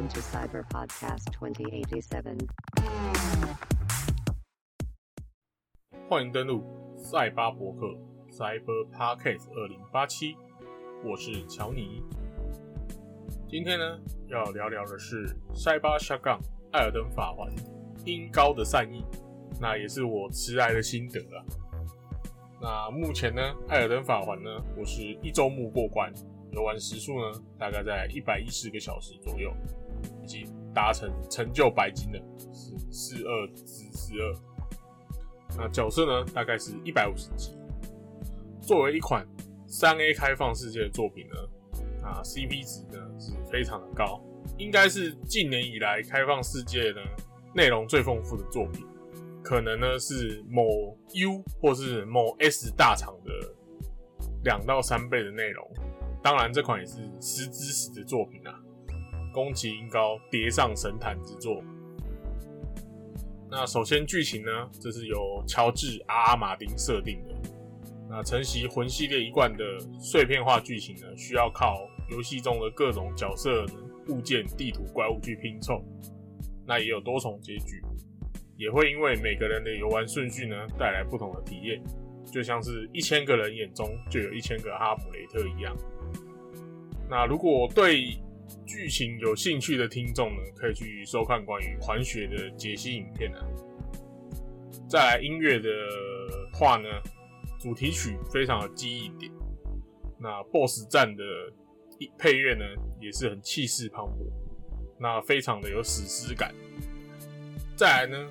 [0.00, 2.48] into Cyber Podcast 2087.
[6.08, 6.64] 欢迎登录
[6.96, 7.86] 赛巴博客
[8.30, 10.34] Cyber Podcast 二零八七，
[11.04, 12.02] 我是乔尼。
[13.46, 16.40] 今天呢，要聊聊的是塞巴下杠
[16.72, 17.52] 艾尔登法环
[18.06, 19.04] 音高的善意，
[19.60, 21.44] 那也是我迟来的心得啊。
[22.58, 26.10] 那目前呢，艾尔登法环呢，我是一周目过关，
[26.52, 29.52] 游玩时数呢，大概在一百一十个小时左右，
[30.22, 34.34] 已经达成成就白金的，是四二之四二。
[35.58, 37.56] 那角色呢，大概是一百五十级。
[38.60, 39.26] 作为一款
[39.66, 44.22] 三 A 开放世界的作品呢，啊 CP 值呢是非常的高，
[44.58, 47.00] 应该是近年以来开放世界呢
[47.54, 48.86] 内容最丰富的作品。
[49.42, 53.32] 可能呢是某 U 或是某 S 大厂的
[54.44, 55.68] 两到三倍的内容，
[56.22, 58.54] 当然这款也是十之十的作品啊，
[59.32, 61.62] 宫崎英高叠上神坛之作。
[63.50, 64.50] 那首先剧情呢，
[64.80, 67.34] 这是由乔治阿阿马丁设定的。
[68.08, 69.64] 那承袭魂系列一贯的
[69.98, 71.76] 碎片化剧情呢，需要靠
[72.10, 73.64] 游戏中的各种角色、
[74.08, 75.82] 物件、地图、怪物去拼凑。
[76.66, 77.80] 那也有多重结局。
[78.56, 81.82] 也会因为每个人的游玩顺序呢，带来不同的体验，
[82.30, 85.74] 就像是一千个人眼中就有一千个哈姆雷特一样。
[87.08, 88.18] 那如果对
[88.66, 93.44] 剧情有兴趣的听众呢，可以去收看关于环雪的解析影片啊。
[94.88, 95.68] 再来音乐的
[96.52, 96.88] 话呢，
[97.60, 99.30] 主题曲非常有记忆点，
[100.18, 101.24] 那 BOSS 战的
[102.18, 102.64] 配乐呢，
[103.00, 104.30] 也是很气势磅礴，
[104.98, 106.54] 那非常的有史诗感。
[107.76, 108.30] 再来呢。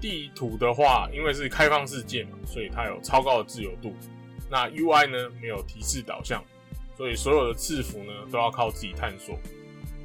[0.00, 3.92] 地图的话，因为是开放世界嘛，所以它有超高的自由度。
[4.48, 6.40] 那 UI 呢，没有提示导向，
[6.98, 9.38] 所以所有的字符呢都要靠自己探索，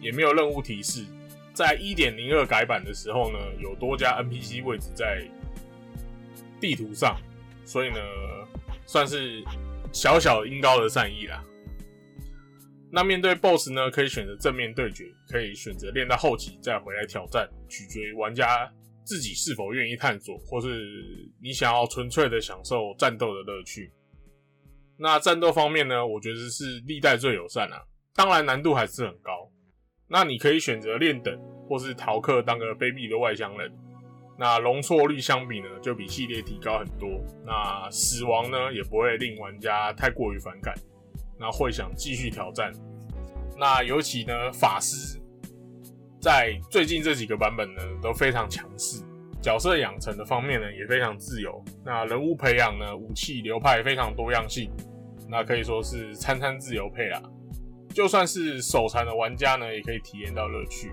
[0.00, 1.04] 也没有任务提示。
[1.52, 5.28] 在一点零二改版的时候呢，有多家 NPC 位置在
[6.60, 7.20] 地图上，
[7.64, 7.96] 所以呢，
[8.86, 9.42] 算是
[9.92, 11.44] 小小音高的善意啦。
[12.92, 18.72] 那面对 BOSS 呢，可以选择正面对决，可以选择练到后期再回来挑战，取决于玩家。
[19.04, 20.68] 自己是否愿意探索，或是
[21.40, 23.92] 你想要纯粹的享受战斗的乐趣？
[24.98, 26.06] 那战斗方面呢？
[26.06, 27.82] 我觉得是历代最友善啊，
[28.14, 29.50] 当然难度还是很高。
[30.08, 31.36] 那你可以选择练等，
[31.68, 33.72] 或是逃课当个卑鄙的外乡人。
[34.38, 37.08] 那容错率相比呢，就比系列提高很多。
[37.44, 40.74] 那死亡呢，也不会令玩家太过于反感，
[41.38, 42.72] 那会想继续挑战。
[43.58, 45.20] 那尤其呢，法师。
[46.18, 49.02] 在最近这几个版本呢，都非常强势。
[49.46, 51.64] 角色养成的方面呢，也非常自由。
[51.84, 54.68] 那人物培养呢，武器流派非常多样性，
[55.28, 57.22] 那可以说是餐餐自由配啊。
[57.94, 60.90] 就算是手残的玩家呢，也可以体验到乐趣。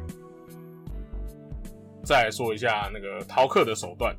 [2.05, 4.15] 再来说一下那个逃课的手段。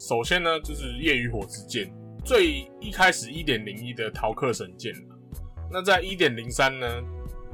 [0.00, 1.88] 首先呢，就是夜与火之剑，
[2.24, 4.92] 最一开始一点零一的逃课神剑。
[5.70, 7.00] 那在一点零三呢？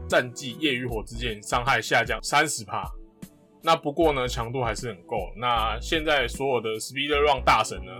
[0.08, 2.90] 战绩夜与火之剑伤害下降三十帕，
[3.68, 5.30] 那不过呢强度还是很够。
[5.36, 7.92] 那现在所有的 Speed Run 大神呢，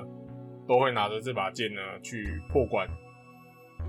[0.67, 2.89] 都会拿着这把剑呢去破关。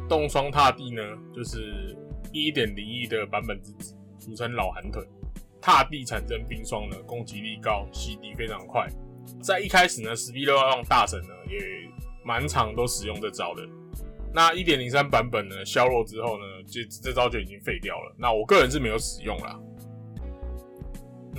[0.10, 1.02] 冻霜踏地呢，
[1.34, 1.96] 就是
[2.34, 5.02] 一点零一的版本之子，俗称老寒腿。
[5.62, 8.86] 踏地产生冰霜呢，攻击力高，洗涤非常快。
[9.42, 11.58] 在一开始呢，Speed Run 大神呢也
[12.26, 13.66] 满场都使用这招的。
[14.34, 18.14] 那一点零三版本呢，削弱之后呢，这这招就已经废掉了。
[18.18, 19.58] 那我个人是没有使用啦。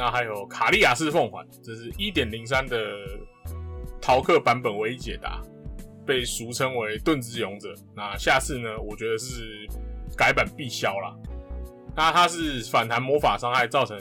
[0.01, 2.79] 那还有卡利亚式凤凰，这是一点零三的
[4.01, 5.43] 逃课版本唯一解答，
[6.07, 7.75] 被俗称为盾之勇者。
[7.95, 9.69] 那下次呢，我觉得是
[10.17, 11.15] 改版必消啦。
[11.95, 13.99] 那它是反弹魔法伤害，造成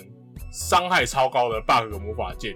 [0.54, 2.56] 伤害超高的 bug 魔法剑。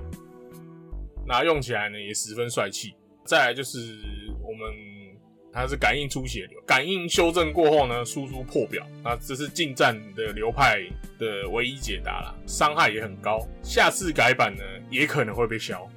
[1.27, 2.95] 那用起来呢，也十分帅气。
[3.25, 3.77] 再来就是
[4.41, 4.92] 我们。
[5.53, 10.81] 它是感应出血流，感应修正过后呢，输出破表，那这是近战的流派
[11.19, 13.47] 的唯一解答了，伤害也很高。
[13.61, 15.87] 下次改版呢，也可能会被消。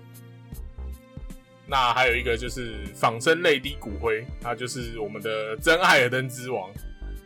[1.67, 6.71] 那还有一个就是仿生泪滴骨灰，它就是我们的真艾尔登之王。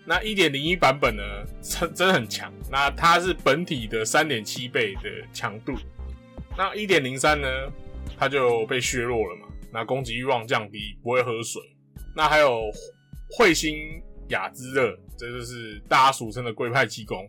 [0.06, 1.22] 那一点零一版本呢，
[1.60, 2.52] 真真很强。
[2.70, 5.74] 那它是本体的三点七倍的强度。
[6.56, 7.48] 那一点零三呢，
[8.16, 11.60] 它就被削弱了嘛，那攻击欲望降低，不会喝水。
[12.14, 12.70] 那还有
[13.38, 17.28] 彗星雅之热，这就是大家俗称的龟派气功，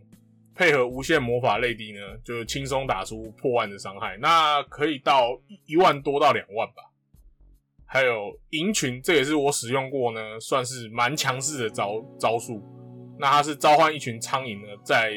[0.55, 6.83] 配合无限魔法泪滴呢，就轻松打出破万的伤害，那可以到一万多到两万吧。
[7.85, 12.63] 还有银群，这也是我使用过呢，算是蛮强势的招招数。
[13.19, 15.11] 那它是召唤一群苍蝇呢，在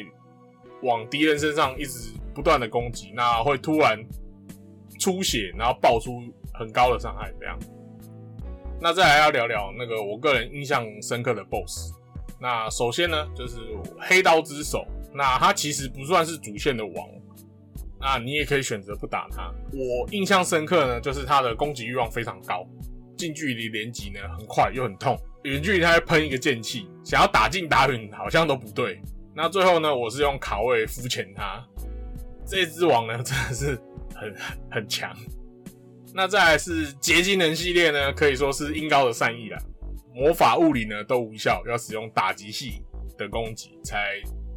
[0.82, 3.98] 往敌人身上一直不断的攻击，那会突然
[4.98, 6.20] 出血，然后爆出
[6.52, 7.32] 很高的伤害。
[7.38, 7.56] 这样，
[8.80, 11.92] 那再来要聊聊那个我个人印象深刻的 BOSS。
[12.38, 13.56] 那首先呢，就是
[13.98, 17.08] 黑刀之手，那他其实不算是主线的王，
[17.98, 19.50] 那你也可以选择不打他。
[19.72, 22.66] 我印象深刻呢，就是他的攻击欲望非常高，
[23.16, 29.00] 近距离连击呢很快又很痛，远距离他会喷一个剑气，想要打进打远好像都不对。
[29.34, 31.64] 那最后呢，我是用卡位敷浅他，
[32.46, 33.80] 这只王呢真的是
[34.14, 34.34] 很
[34.70, 35.16] 很强。
[36.16, 39.58] 那再来是结晶人系列呢，可以说是英高的善意了。
[40.14, 42.84] 魔法物理呢都无效，要使用打击系
[43.18, 44.12] 的攻击才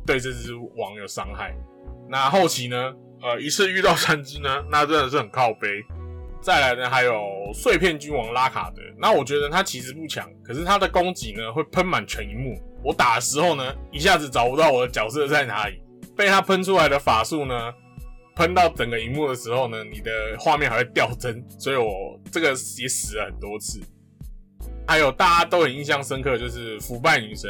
[0.06, 1.51] 对这只王有伤害。
[2.07, 2.94] 那后期呢，
[3.24, 5.68] 呃，一次遇到三只呢，那真的是很靠背。
[6.39, 7.19] 再来呢，还有
[7.56, 12.53] 碎片君王拉卡德，那我觉得他其实不强，可是他的攻击呢会喷满全荧幕。
[12.83, 15.81] 我打的时候呢，一下子找不到我的角色在哪里，
[16.15, 17.74] 被他喷出来的法术呢，
[18.38, 23.81] 喷到整个荧幕的时候呢，你的画面还会掉帧，所以我这个也死了很多次。
[24.88, 27.50] 还有大家都很印象深刻，就是腐败女神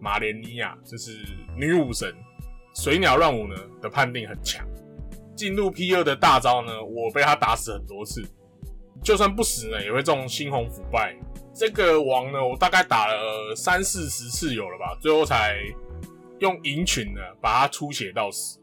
[0.00, 1.18] 马莲妮亚，就是
[1.54, 2.10] 女武神
[2.74, 4.66] 水鸟乱舞呢的判定很强。
[5.36, 8.24] 进入 P 二的大招呢，我被他打死很多次，
[9.02, 11.14] 就算不死呢，也会中猩红腐败。
[11.54, 15.58] 这个王呢，我大概打了三四十次有了吧，最后才
[16.38, 18.58] 用银群呢把他出血到死。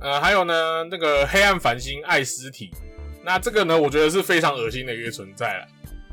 [0.00, 2.70] 呃，还有呢，那个黑暗繁星爱尸体，
[3.22, 5.66] 那这个呢，我觉得是非常恶心的一个存在了。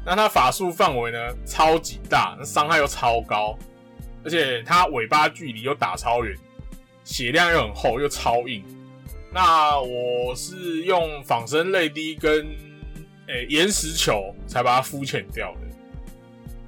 [0.06, 3.58] 那它法术范围呢超级大，伤害又超高，
[4.24, 6.36] 而且它尾巴距离又打超远，
[7.04, 8.64] 血量又很厚又超硬。
[9.32, 12.46] 那我是用仿生泪滴跟
[13.28, 15.60] 诶岩石球才把它肤浅掉的。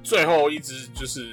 [0.02, 1.26] 最后一只就是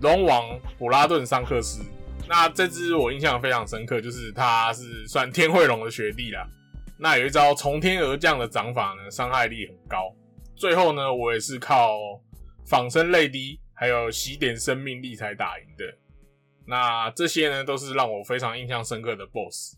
[0.00, 1.82] 龙王普拉顿桑克斯，
[2.28, 6.46] 那这只我印象非常深刻，就是它是算天惠龙的学弟啦。
[6.98, 10.14] 那有一招从天而降的掌法呢，伤害力很高。
[10.56, 11.98] 最后呢，我也是靠
[12.64, 15.84] 仿生泪滴，还有洗点生命力才打赢的。
[16.64, 19.74] 那这些呢，都是让我非常印象深刻的 BOSS。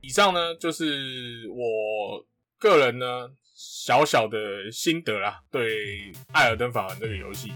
[0.00, 2.26] 以上呢，就是我
[2.58, 7.52] 个人呢小小的心得啦，对《艾尔登法环》这个游戏。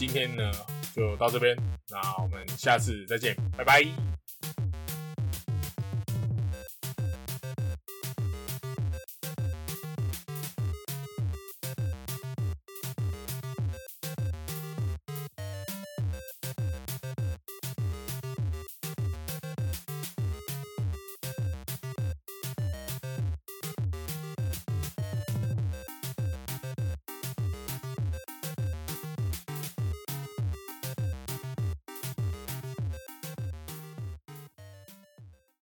[0.00, 0.50] 今天呢，
[0.96, 1.54] 就到这边，
[1.90, 3.84] 那我们下次再见，拜拜。